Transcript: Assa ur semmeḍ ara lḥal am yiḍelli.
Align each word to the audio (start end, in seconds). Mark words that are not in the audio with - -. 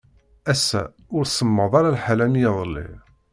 Assa 0.51 0.81
ur 1.15 1.23
semmeḍ 1.27 1.73
ara 1.79 1.95
lḥal 1.95 2.19
am 2.25 2.35
yiḍelli. 2.41 2.87